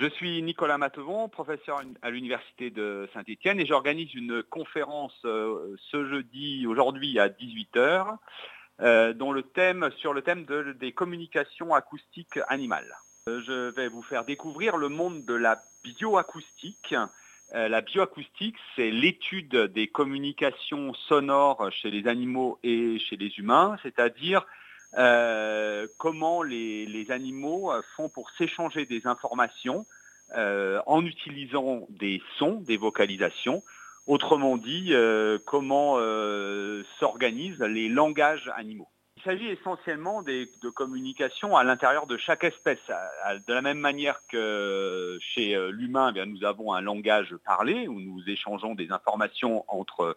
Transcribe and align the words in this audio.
Je 0.00 0.06
suis 0.08 0.40
Nicolas 0.40 0.78
Matevon, 0.78 1.28
professeur 1.28 1.82
à 2.00 2.08
l'Université 2.08 2.70
de 2.70 3.06
Saint-Étienne 3.12 3.60
et 3.60 3.66
j'organise 3.66 4.14
une 4.14 4.42
conférence 4.42 5.12
euh, 5.26 5.76
ce 5.90 6.08
jeudi, 6.08 6.66
aujourd'hui 6.66 7.18
à 7.18 7.28
18h, 7.28 8.16
euh, 8.80 9.12
dont 9.12 9.30
le 9.30 9.42
thème, 9.42 9.90
sur 9.98 10.14
le 10.14 10.22
thème 10.22 10.46
des 10.80 10.92
communications 10.92 11.74
acoustiques 11.74 12.38
animales. 12.48 12.96
Euh, 13.28 13.42
je 13.46 13.74
vais 13.74 13.88
vous 13.88 14.00
faire 14.00 14.24
découvrir 14.24 14.78
le 14.78 14.88
monde 14.88 15.26
de 15.26 15.34
la 15.34 15.62
bioacoustique. 15.84 16.94
la 17.52 17.80
bioacoustique, 17.82 18.56
c'est 18.76 18.90
l'étude 18.90 19.54
des 19.54 19.88
communications 19.88 20.94
sonores 20.94 21.70
chez 21.72 21.90
les 21.90 22.08
animaux 22.08 22.58
et 22.62 22.98
chez 23.00 23.16
les 23.16 23.38
humains, 23.38 23.76
c'est-à-dire 23.82 24.46
euh, 24.98 25.86
comment 25.98 26.42
les, 26.42 27.06
animaux 27.10 27.72
euh, 27.72 27.82
font 27.96 28.08
pour 28.08 28.30
s'échanger 28.30 28.86
des 28.86 29.06
informations 29.06 29.86
euh, 30.36 30.80
en 30.86 31.04
utilisant 31.04 31.86
des 31.88 32.22
sons, 32.38 32.62
des 32.66 32.76
vocalisations. 32.76 33.62
Autrement 34.06 34.56
dit, 34.56 34.92
comment 35.44 35.98
s'organisent 36.98 37.60
les 37.60 37.88
langages 37.88 38.50
animaux. 38.56 38.88
Il 39.18 39.22
s'agit 39.22 39.46
essentiellement 39.48 40.22
de 40.22 40.70
communication 40.70 41.56
à 41.56 41.62
l'intérieur 41.62 42.06
de 42.06 42.16
chaque 42.16 42.42
espèce. 42.42 42.80
De 43.46 43.52
la 43.52 43.62
même 43.62 43.78
manière 43.78 44.20
que 44.26 45.16
chez 45.20 45.54
l'humain, 45.70 46.12
eh 46.16 46.26
nous 46.26 46.44
avons 46.44 46.72
un 46.72 46.80
langage 46.80 47.36
parlé 47.44 47.86
où 47.86 48.00
nous 48.00 48.22
échangeons 48.26 48.74
des 48.74 48.90
informations 48.90 49.64
entre, 49.68 50.16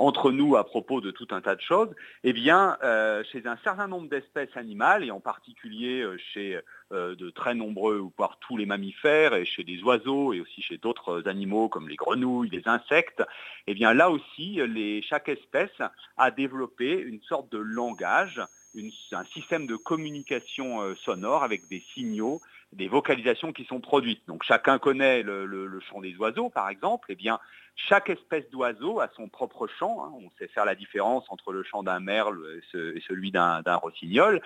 entre 0.00 0.32
nous 0.32 0.56
à 0.56 0.64
propos 0.64 1.02
de 1.02 1.10
tout 1.10 1.28
un 1.30 1.42
tas 1.42 1.54
de 1.54 1.60
choses, 1.60 1.90
eh 2.24 2.32
bien, 2.32 2.78
euh, 2.82 3.22
chez 3.30 3.46
un 3.46 3.58
certain 3.62 3.86
nombre 3.86 4.08
d'espèces 4.08 4.56
animales, 4.56 5.04
et 5.04 5.10
en 5.10 5.20
particulier 5.20 6.00
euh, 6.00 6.16
chez 6.32 6.58
euh, 6.92 7.14
de 7.14 7.28
très 7.28 7.54
nombreux, 7.54 7.98
ou 7.98 8.10
tous 8.40 8.56
les 8.56 8.64
mammifères, 8.64 9.34
et 9.34 9.44
chez 9.44 9.62
des 9.62 9.82
oiseaux, 9.82 10.32
et 10.32 10.40
aussi 10.40 10.62
chez 10.62 10.78
d'autres 10.78 11.28
animaux 11.28 11.68
comme 11.68 11.86
les 11.86 11.96
grenouilles, 11.96 12.48
les 12.48 12.66
insectes, 12.66 13.22
eh 13.66 13.74
bien 13.74 13.92
là 13.92 14.10
aussi, 14.10 14.58
chaque 15.02 15.28
espèce 15.28 15.82
a 16.16 16.30
développé 16.30 16.98
une 16.98 17.20
sorte 17.20 17.52
de 17.52 17.58
langage, 17.58 18.40
un 18.76 19.24
système 19.32 19.66
de 19.66 19.76
communication 19.76 20.94
sonore 20.96 21.42
avec 21.42 21.68
des 21.68 21.82
signaux 21.94 22.40
des 22.72 22.88
vocalisations 22.88 23.52
qui 23.52 23.64
sont 23.64 23.80
produites. 23.80 24.22
Donc 24.28 24.44
chacun 24.44 24.78
connaît 24.78 25.22
le, 25.22 25.80
chant 25.88 26.00
des 26.00 26.16
oiseaux, 26.16 26.50
par 26.50 26.68
exemple. 26.68 27.06
Eh 27.10 27.14
bien, 27.16 27.40
chaque 27.74 28.10
espèce 28.10 28.48
d'oiseau 28.50 29.00
a 29.00 29.08
son 29.16 29.28
propre 29.28 29.66
chant. 29.66 30.04
Hein. 30.04 30.12
On 30.14 30.30
sait 30.38 30.48
faire 30.48 30.64
la 30.64 30.74
différence 30.74 31.24
entre 31.30 31.52
le 31.52 31.62
chant 31.62 31.82
d'un 31.82 32.00
merle 32.00 32.38
et 32.74 33.00
celui 33.00 33.30
d'un 33.32 33.76
rossignol. 33.76 34.40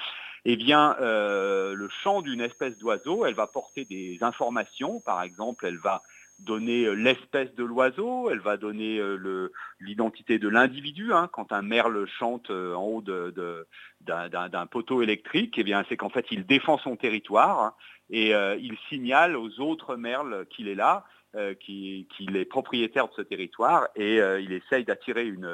Eh 0.47 0.57
bien, 0.57 0.97
euh, 1.01 1.75
le 1.75 1.89
chant 1.89 2.23
d'une 2.23 2.41
espèce 2.41 2.77
d'oiseau, 2.79 3.27
elle 3.27 3.35
va 3.35 3.47
porter 3.47 3.85
des 3.85 4.19
informations. 4.23 5.01
Par 5.01 5.23
exemple, 5.23 5.67
elle 5.67 5.79
va 5.79 6.03
donner 6.45 6.85
euh, 6.85 6.93
l'espèce 6.93 7.55
de 7.55 7.65
l'oiseau, 7.65 8.31
elle 8.31 8.41
va 8.41 8.57
donner 8.57 8.99
euh, 8.99 9.51
l'identité 9.81 10.39
de 10.39 10.49
l'individu. 10.49 11.13
Hein. 11.13 11.29
Quand 11.33 11.53
un 11.53 11.63
merle 11.63 12.07
chante 12.07 12.51
en 12.51 12.85
haut 12.85 13.03
d'un 13.03 14.67
poteau 14.67 15.03
électrique, 15.03 15.59
eh 15.59 15.75
c'est 15.89 15.97
qu'en 15.97 16.11
fait, 16.11 16.27
il 16.31 16.47
défend 16.47 16.79
son 16.79 16.97
territoire. 16.97 17.61
Hein 17.61 17.75
et 18.11 18.35
euh, 18.35 18.57
il 18.61 18.77
signale 18.89 19.37
aux 19.37 19.61
autres 19.61 19.97
merles 19.97 20.47
qu'il 20.51 20.69
est 20.69 20.75
là, 20.75 21.05
euh, 21.35 21.55
qu'il 21.55 22.37
est 22.37 22.45
propriétaire 22.45 23.09
de 23.09 23.15
ce 23.15 23.23
territoire 23.23 23.89
et 23.97 24.21
euh, 24.21 24.41
il 24.41 24.53
essaye 24.53 24.85
d'attirer 24.85 25.27
une, 25.27 25.49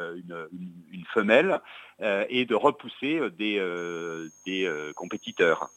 femelle 1.14 1.60
et 2.28 2.44
de 2.44 2.54
repousser 2.54 3.20
des, 3.36 3.60
compétiteurs. 4.94 5.70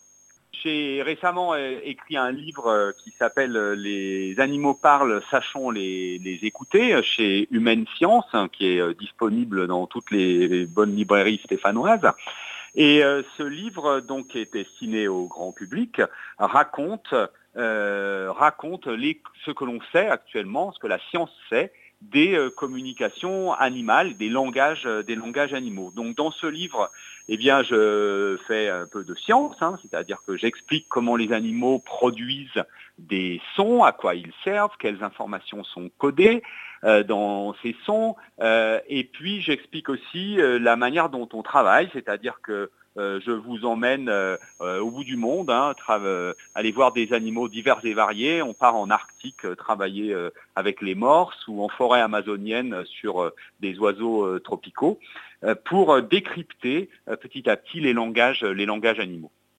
J'ai 0.62 1.02
récemment 1.02 1.56
écrit 1.56 2.16
un 2.16 2.32
livre 2.32 2.94
qui 3.04 3.12
s'appelle 3.12 3.74
Les 3.74 4.40
animaux 4.40 4.74
parlent, 4.74 5.22
sachons 5.30 5.72
les, 5.72 6.40
écouter 6.44 7.02
chez 7.04 7.48
Humaine 7.52 7.86
Science, 7.98 8.26
hein, 8.34 8.48
qui 8.52 8.68
est 8.68 9.00
disponible 9.00 9.68
dans 9.68 9.88
toutes 9.88 10.12
les 10.12 10.66
bonnes 10.66 10.96
librairies 10.96 11.42
stéphanoises. 11.44 12.14
Et 12.76 13.04
euh, 13.04 13.22
ce 13.38 13.44
livre, 13.44 14.00
donc, 14.00 14.36
est 14.36 14.52
destiné 14.52 15.08
au 15.08 15.28
grand 15.28 15.52
public, 15.52 16.02
raconte, 16.40 17.14
euh, 17.56 18.32
raconte 18.32 18.86
ce 18.86 19.52
que 19.52 19.66
l'on 19.66 19.80
sait 19.92 20.08
actuellement, 20.08 20.72
ce 20.72 20.80
que 20.80 20.88
la 20.88 21.00
science 21.10 21.32
sait 21.50 21.72
des 22.14 22.36
euh, 22.36 22.50
communications 22.50 23.54
animales, 23.54 24.16
des 24.18 24.30
langages, 24.30 24.86
des 24.86 25.16
langages 25.16 25.54
animaux. 25.54 25.92
Donc 25.96 26.16
dans 26.16 26.32
ce 26.32 26.48
livre, 26.48 26.92
eh 27.28 27.38
bien, 27.38 27.64
je 27.64 28.38
fais 28.48 28.70
un 28.70 28.86
peu 28.86 29.04
de 29.04 29.16
science, 29.16 29.56
hein, 29.62 29.78
c'est-à-dire 29.82 30.20
que 30.26 30.38
j'explique 30.38 30.86
comment 30.88 31.16
les 31.16 31.34
animaux 31.34 31.80
produisent 31.80 32.64
des 32.98 33.42
sons, 33.56 33.84
à 33.84 33.92
quoi 33.92 34.16
ils 34.16 34.34
servent, 34.44 34.76
quelles 34.80 35.04
informations 35.04 35.64
sont 35.64 35.90
codées 35.98 36.44
dans 37.08 37.56
ces 37.64 37.78
sons, 37.86 38.18
et 38.42 39.10
puis 39.14 39.40
j'explique 39.40 39.88
aussi 39.88 40.36
la 40.38 40.76
manière 40.76 41.08
dont 41.10 41.30
on 41.32 41.42
travaille, 41.42 41.90
c'est-à-dire 41.94 42.40
que 42.44 42.54
euh, 42.54 42.72
je 42.96 43.32
vous 43.32 43.66
emmène 43.66 44.10
euh, 44.10 44.38
euh, 44.62 44.80
au 44.80 44.92
bout 44.92 45.04
du 45.04 45.16
monde, 45.16 45.50
hein, 45.50 45.74
aller 46.56 46.72
voir 46.72 46.94
des 46.94 47.14
animaux 47.14 47.50
divers 47.50 47.80
et 47.84 47.94
variés. 47.94 48.42
On 48.42 48.54
part 48.54 48.76
en 48.76 48.90
Arctique 48.90 49.46
travailler 49.58 50.16
avec 50.56 50.82
les 50.82 50.96
morses 50.96 51.48
ou 51.48 51.64
en 51.64 51.70
forêt 51.70 52.02
amazonienne 52.02 52.84
sur 52.86 53.32
des 53.60 53.78
oiseaux 53.80 54.40
tropicaux 54.40 55.00
pour 55.66 56.02
décrypter 56.02 56.90
petit 57.22 57.50
à 57.50 57.58
petit 57.58 57.80
les 57.80 57.94
langages 57.94 58.44
animaux. 59.00 59.32